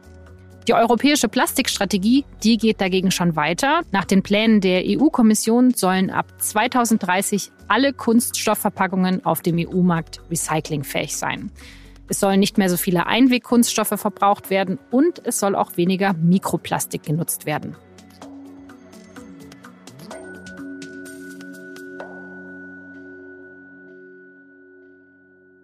[0.67, 3.81] Die europäische Plastikstrategie, die geht dagegen schon weiter.
[3.91, 11.51] Nach den Plänen der EU-Kommission sollen ab 2030 alle Kunststoffverpackungen auf dem EU-Markt recyclingfähig sein.
[12.07, 17.03] Es sollen nicht mehr so viele Einwegkunststoffe verbraucht werden und es soll auch weniger Mikroplastik
[17.03, 17.75] genutzt werden.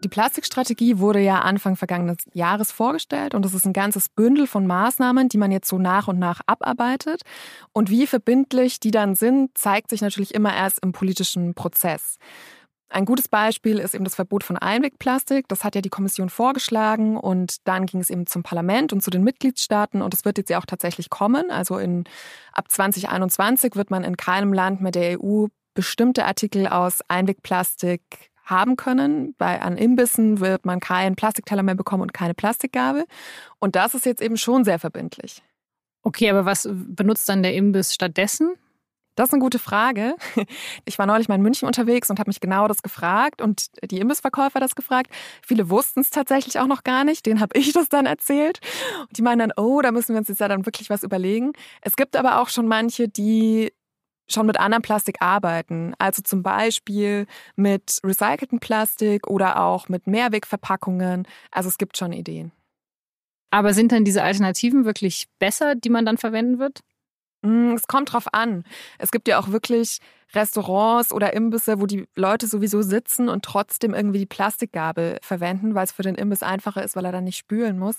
[0.04, 4.66] Die Plastikstrategie wurde ja Anfang vergangenen Jahres vorgestellt und es ist ein ganzes Bündel von
[4.66, 7.22] Maßnahmen, die man jetzt so nach und nach abarbeitet.
[7.72, 12.18] Und wie verbindlich die dann sind, zeigt sich natürlich immer erst im politischen Prozess.
[12.90, 15.48] Ein gutes Beispiel ist eben das Verbot von Einwegplastik.
[15.48, 19.12] Das hat ja die Kommission vorgeschlagen und dann ging es eben zum Parlament und zu
[19.12, 21.52] den Mitgliedstaaten und es wird jetzt ja auch tatsächlich kommen.
[21.52, 22.06] Also in,
[22.54, 28.76] ab 2021 wird man in keinem Land mehr der EU bestimmte Artikel aus Einwegplastik haben
[28.76, 29.34] können.
[29.40, 33.06] Bei an Imbissen wird man keinen Plastikteller mehr bekommen und keine Plastikgabel.
[33.58, 35.42] Und das ist jetzt eben schon sehr verbindlich.
[36.04, 38.54] Okay, aber was benutzt dann der Imbiss stattdessen?
[39.16, 40.16] Das ist eine gute Frage.
[40.86, 44.00] Ich war neulich mal in München unterwegs und habe mich genau das gefragt und die
[44.00, 45.12] Imbissverkäufer das gefragt.
[45.46, 47.26] Viele wussten es tatsächlich auch noch gar nicht.
[47.26, 48.62] Denen habe ich das dann erzählt.
[49.02, 51.52] Und die meinen dann, oh, da müssen wir uns jetzt ja dann wirklich was überlegen.
[51.82, 53.74] Es gibt aber auch schon manche, die
[54.30, 55.94] schon mit anderem Plastik arbeiten.
[55.98, 61.28] Also zum Beispiel mit recyceltem Plastik oder auch mit Mehrwegverpackungen.
[61.52, 62.52] Also es gibt schon Ideen.
[63.52, 66.80] Aber sind dann diese Alternativen wirklich besser, die man dann verwenden wird?
[67.44, 68.64] Mm, es kommt drauf an.
[68.98, 70.00] Es gibt ja auch wirklich
[70.34, 75.84] Restaurants oder Imbisse, wo die Leute sowieso sitzen und trotzdem irgendwie die Plastikgabel verwenden, weil
[75.84, 77.98] es für den Imbiss einfacher ist, weil er dann nicht spülen muss.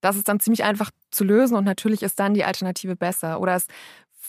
[0.00, 3.40] Das ist dann ziemlich einfach zu lösen und natürlich ist dann die Alternative besser.
[3.40, 3.66] Oder es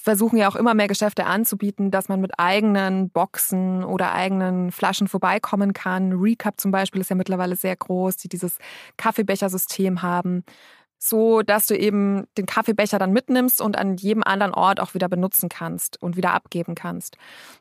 [0.05, 5.07] versuchen ja auch immer mehr Geschäfte anzubieten, dass man mit eigenen Boxen oder eigenen Flaschen
[5.07, 6.13] vorbeikommen kann.
[6.13, 8.59] Recap zum Beispiel ist ja mittlerweile sehr groß, die dieses
[8.97, 10.43] Kaffeebechersystem haben
[10.97, 15.09] so dass du eben den Kaffeebecher dann mitnimmst und an jedem anderen Ort auch wieder
[15.09, 17.17] benutzen kannst und wieder abgeben kannst.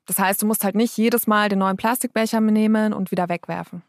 [0.06, 3.82] Das heißt, du musst halt nicht jedes Mal den neuen Plastikbecher nehmen und wieder wegwerfen.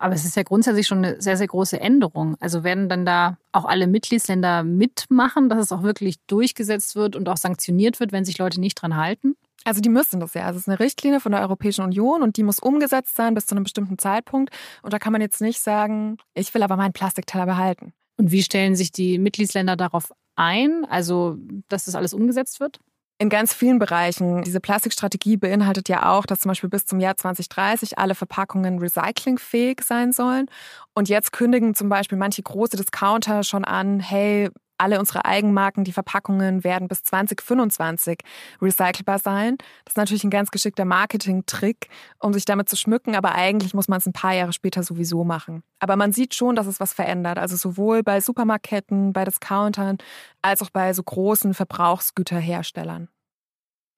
[0.00, 2.36] Aber es ist ja grundsätzlich schon eine sehr, sehr große Änderung.
[2.40, 7.28] Also werden dann da auch alle Mitgliedsländer mitmachen, dass es auch wirklich durchgesetzt wird und
[7.28, 9.36] auch sanktioniert wird, wenn sich Leute nicht dran halten?
[9.64, 10.46] Also die müssen das ja.
[10.46, 13.46] Also es ist eine Richtlinie von der Europäischen Union und die muss umgesetzt sein bis
[13.46, 14.54] zu einem bestimmten Zeitpunkt.
[14.82, 17.92] Und da kann man jetzt nicht sagen, ich will aber meinen Plastikteller behalten.
[18.16, 21.36] Und wie stellen sich die Mitgliedsländer darauf ein, also
[21.68, 22.78] dass das alles umgesetzt wird?
[23.18, 24.42] In ganz vielen Bereichen.
[24.42, 29.80] Diese Plastikstrategie beinhaltet ja auch, dass zum Beispiel bis zum Jahr 2030 alle Verpackungen recyclingfähig
[29.82, 30.46] sein sollen.
[30.94, 35.92] Und jetzt kündigen zum Beispiel manche große Discounter schon an, hey, alle unsere Eigenmarken, die
[35.92, 38.20] Verpackungen werden bis 2025
[38.62, 39.58] recycelbar sein.
[39.84, 41.88] Das ist natürlich ein ganz geschickter Marketing-Trick,
[42.20, 45.24] um sich damit zu schmücken, aber eigentlich muss man es ein paar Jahre später sowieso
[45.24, 45.62] machen.
[45.80, 47.38] Aber man sieht schon, dass es was verändert.
[47.38, 49.98] Also sowohl bei Supermarktketten, bei Discountern,
[50.42, 53.08] als auch bei so großen Verbrauchsgüterherstellern.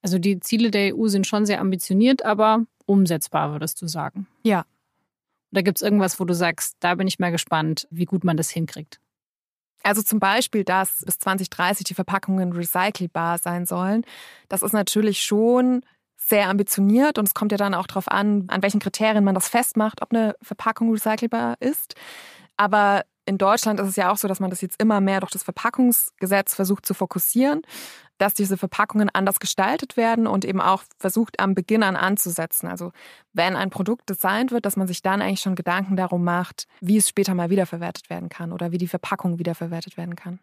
[0.03, 4.27] Also die Ziele der EU sind schon sehr ambitioniert, aber umsetzbar, würdest du sagen.
[4.43, 4.64] Ja.
[5.53, 8.37] Da gibt es irgendwas, wo du sagst, da bin ich mal gespannt, wie gut man
[8.37, 9.01] das hinkriegt.
[9.83, 14.05] Also zum Beispiel, dass bis 2030 die Verpackungen recycelbar sein sollen.
[14.49, 15.83] Das ist natürlich schon
[16.16, 19.49] sehr ambitioniert und es kommt ja dann auch darauf an, an welchen Kriterien man das
[19.49, 21.95] festmacht, ob eine Verpackung recycelbar ist.
[22.57, 25.33] Aber in Deutschland ist es ja auch so, dass man das jetzt immer mehr durch
[25.33, 27.62] das Verpackungsgesetz versucht zu fokussieren
[28.21, 32.69] dass diese Verpackungen anders gestaltet werden und eben auch versucht, am Beginn an anzusetzen.
[32.69, 32.93] Also
[33.33, 36.99] wenn ein Produkt designt wird, dass man sich dann eigentlich schon Gedanken darum macht, wie
[36.99, 40.39] es später mal wiederverwertet werden kann oder wie die Verpackung wiederverwertet werden kann.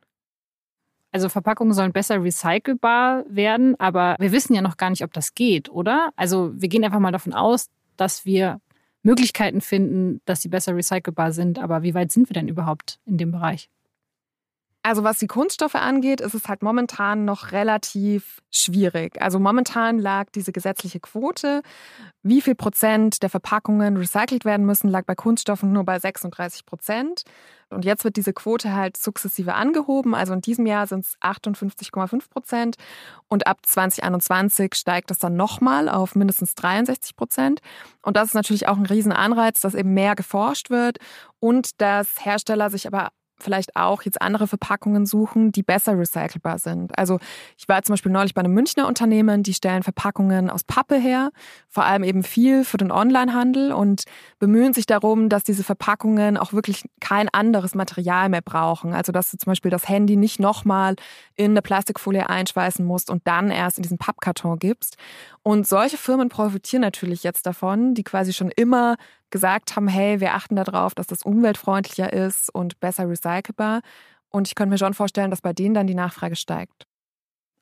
[1.12, 5.36] Also Verpackungen sollen besser recycelbar werden, aber wir wissen ja noch gar nicht, ob das
[5.36, 6.10] geht, oder?
[6.16, 8.60] Also wir gehen einfach mal davon aus, dass wir
[9.04, 11.60] Möglichkeiten finden, dass sie besser recycelbar sind.
[11.60, 13.70] Aber wie weit sind wir denn überhaupt in dem Bereich?
[14.88, 19.22] Also was die Kunststoffe angeht, ist es halt momentan noch relativ schwierig.
[19.22, 21.62] Also momentan lag diese gesetzliche Quote,
[22.24, 27.24] wie viel Prozent der Verpackungen recycelt werden müssen, lag bei Kunststoffen nur bei 36 Prozent.
[27.70, 30.16] Und jetzt wird diese Quote halt sukzessive angehoben.
[30.16, 32.78] Also in diesem Jahr sind es 58,5 Prozent
[33.28, 37.60] und ab 2021 steigt das dann nochmal auf mindestens 63 Prozent.
[38.04, 41.00] Und das ist natürlich auch ein Riesenanreiz, dass eben mehr geforscht wird
[41.42, 46.98] und dass Hersteller sich aber vielleicht auch jetzt andere Verpackungen suchen, die besser recycelbar sind.
[46.98, 47.20] Also
[47.58, 51.32] ich war zum Beispiel neulich bei einem Münchner Unternehmen, die stellen Verpackungen aus Pappe her,
[51.70, 54.04] vor allem eben viel für den Onlinehandel und
[54.40, 58.94] bemühen sich darum, dass diese Verpackungen auch wirklich kein anderes Material mehr brauchen.
[58.94, 60.96] Also dass du zum Beispiel das Handy nicht nochmal
[61.36, 64.98] in eine Plastikfolie einschweißen musst und dann erst in diesen Pappkarton gibst.
[65.44, 68.98] Und solche Firmen profitieren natürlich jetzt davon, die quasi schon immer
[69.30, 73.82] gesagt haben, hey, wir achten darauf, dass das umweltfreundlicher ist und besser recycelbar.
[74.30, 76.86] Und ich könnte mir schon vorstellen, dass bei denen dann die Nachfrage steigt.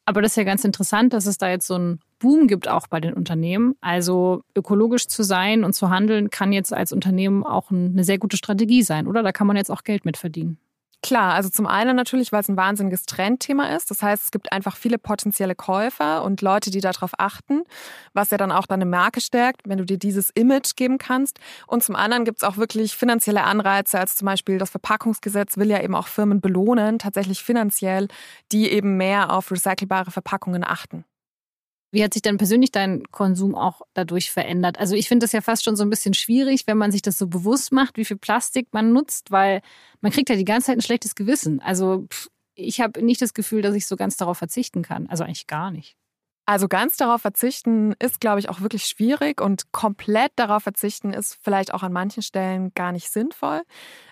[0.05, 2.87] Aber das ist ja ganz interessant, dass es da jetzt so einen Boom gibt, auch
[2.87, 3.75] bei den Unternehmen.
[3.81, 8.37] Also ökologisch zu sein und zu handeln, kann jetzt als Unternehmen auch eine sehr gute
[8.37, 9.23] Strategie sein, oder?
[9.23, 10.59] Da kann man jetzt auch Geld mit verdienen.
[11.05, 13.91] Klar, also zum einen natürlich, weil es ein wahnsinniges Trendthema ist.
[13.91, 17.61] Das heißt, es gibt einfach viele potenzielle Käufer und Leute, die darauf achten,
[18.13, 21.39] was ja dann auch deine Marke stärkt, wenn du dir dieses Image geben kannst.
[21.67, 25.69] Und zum anderen gibt es auch wirklich finanzielle Anreize, als zum Beispiel das Verpackungsgesetz will
[25.69, 28.07] ja eben auch Firmen belohnen, tatsächlich finanziell,
[28.51, 31.05] die eben mehr auf recycelbare Verpackungen achten.
[31.95, 34.77] Wie hat sich denn persönlich dein Konsum auch dadurch verändert?
[34.79, 37.17] Also ich finde das ja fast schon so ein bisschen schwierig, wenn man sich das
[37.17, 39.61] so bewusst macht, wie viel Plastik man nutzt, weil
[40.01, 41.61] man kriegt ja die ganze Zeit ein schlechtes Gewissen.
[41.61, 42.05] Also
[42.53, 45.07] ich habe nicht das Gefühl, dass ich so ganz darauf verzichten kann.
[45.07, 45.95] Also eigentlich gar nicht.
[46.45, 51.39] Also ganz darauf verzichten ist, glaube ich, auch wirklich schwierig und komplett darauf verzichten ist
[51.41, 53.61] vielleicht auch an manchen Stellen gar nicht sinnvoll.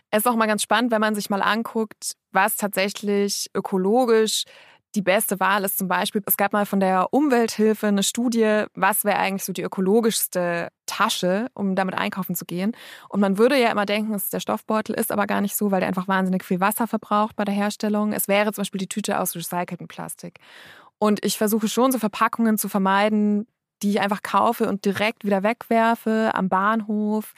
[0.09, 4.45] Es ist auch mal ganz spannend, wenn man sich mal anguckt, was tatsächlich ökologisch
[4.95, 9.05] die beste Wahl ist zum Beispiel, es gab mal von der Umwelthilfe eine Studie, was
[9.05, 12.75] wäre eigentlich so die ökologischste Tasche, um damit einkaufen zu gehen.
[13.09, 15.71] Und man würde ja immer denken, es ist der Stoffbeutel, ist aber gar nicht so,
[15.71, 18.13] weil der einfach wahnsinnig viel Wasser verbraucht bei der Herstellung.
[18.13, 20.39] Es wäre zum Beispiel die Tüte aus recyceltem Plastik.
[20.99, 23.47] Und ich versuche schon so Verpackungen zu vermeiden,
[23.81, 27.33] die ich einfach kaufe und direkt wieder wegwerfe am Bahnhof,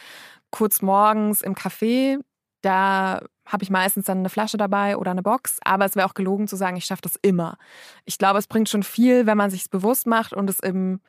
[0.51, 2.19] kurz morgens im Café.
[2.65, 5.59] Da habe ich meistens dann eine Flasche dabei oder eine Box.
[5.63, 7.59] Aber es wäre auch gelogen zu sagen, ich schaffe das immer.
[8.05, 10.99] Ich glaube, es bringt schon viel, wenn man sich es bewusst macht und es in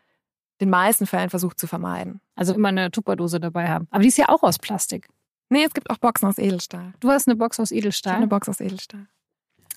[0.60, 2.20] den meisten Fällen versucht zu vermeiden.
[2.34, 3.88] Also immer eine Tupperdose dabei haben.
[3.90, 5.08] Aber die ist ja auch aus Plastik.
[5.48, 6.92] Nee, es gibt auch Boxen aus Edelstahl.
[7.00, 8.10] Du hast eine Box aus Edelstahl?
[8.10, 9.06] Ich habe eine Box aus Edelstahl.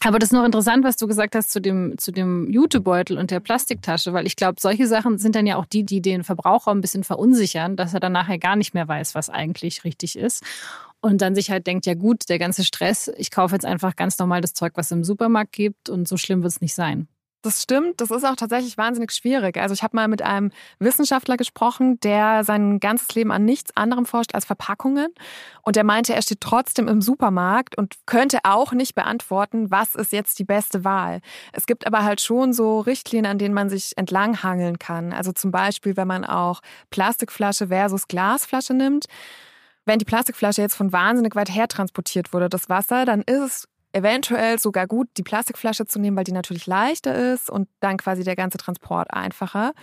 [0.02, 3.32] Aber das ist noch interessant, was du gesagt hast zu dem, zu dem Jutebeutel und
[3.32, 6.72] der Plastiktasche, weil ich glaube, solche Sachen sind dann ja auch die, die den Verbraucher
[6.72, 10.44] ein bisschen verunsichern, dass er dann nachher gar nicht mehr weiß, was eigentlich richtig ist
[11.02, 14.18] und dann sich halt denkt, ja gut, der ganze Stress, ich kaufe jetzt einfach ganz
[14.20, 17.08] normal das Zeug, was es im Supermarkt gibt und so schlimm wird es nicht sein.
[17.42, 19.56] Das stimmt, das ist auch tatsächlich wahnsinnig schwierig.
[19.56, 24.06] Also ich habe mal mit einem Wissenschaftler gesprochen, der sein ganzes Leben an nichts anderem
[24.06, 25.08] forscht als Verpackungen.
[25.62, 30.12] Und der meinte, er steht trotzdem im Supermarkt und könnte auch nicht beantworten, was ist
[30.12, 31.22] jetzt die beste Wahl.
[31.54, 35.14] Es gibt aber halt schon so Richtlinien, an denen man sich entlanghangeln kann.
[35.14, 39.06] Also zum Beispiel, wenn man auch Plastikflasche versus Glasflasche nimmt
[39.86, 43.69] wenn die Plastikflasche jetzt von wahnsinnig weit her transportiert wurde, das Wasser, dann ist es
[43.94, 48.24] eventuell sogar gut, die Plastikflasche zu nehmen, weil die natürlich leichter ist und dann quasi
[48.24, 49.74] der ganze Transport einfacher.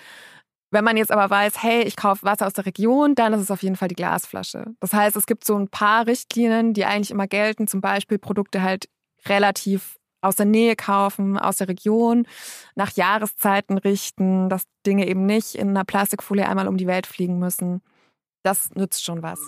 [0.71, 3.51] Wenn man jetzt aber weiß, hey, ich kaufe Wasser aus der Region, dann ist es
[3.51, 4.75] auf jeden Fall die Glasflasche.
[4.81, 8.63] Das heißt, es gibt so ein paar Richtlinien, die eigentlich immer gelten, zum Beispiel Produkte
[8.63, 8.89] halt
[9.27, 12.27] relativ aus der Nähe kaufen, aus der Region,
[12.75, 17.39] nach Jahreszeiten richten, dass Dinge eben nicht in einer Plastikfolie einmal um die Welt fliegen
[17.39, 17.81] müssen.
[18.43, 19.39] Das nützt schon was.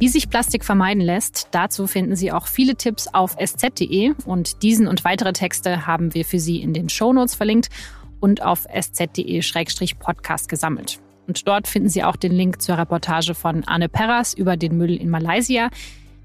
[0.00, 4.88] Wie sich Plastik vermeiden lässt, dazu finden Sie auch viele Tipps auf sz.de und diesen
[4.88, 7.68] und weitere Texte haben wir für Sie in den Shownotes verlinkt
[8.18, 11.00] und auf sz.de-podcast gesammelt.
[11.26, 14.96] Und dort finden Sie auch den Link zur Reportage von Arne Perras über den Müll
[14.96, 15.68] in Malaysia.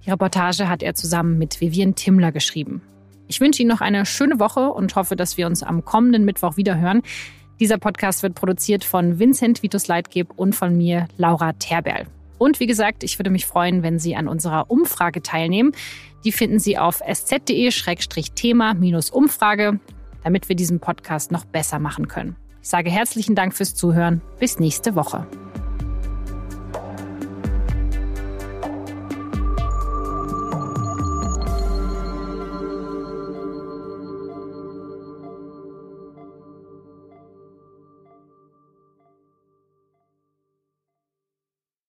[0.05, 2.81] Die Reportage hat er zusammen mit Vivian Timmler geschrieben.
[3.27, 6.55] Ich wünsche Ihnen noch eine schöne Woche und hoffe, dass wir uns am kommenden Mittwoch
[6.55, 7.01] wieder hören.
[7.59, 12.05] Dieser Podcast wird produziert von Vincent Vitus Leitgeb und von mir, Laura Terberl.
[12.37, 15.73] Und wie gesagt, ich würde mich freuen, wenn Sie an unserer Umfrage teilnehmen.
[16.23, 19.79] Die finden Sie auf sz.de-thema-umfrage,
[20.23, 22.35] damit wir diesen Podcast noch besser machen können.
[22.61, 24.21] Ich sage herzlichen Dank fürs Zuhören.
[24.39, 25.27] Bis nächste Woche.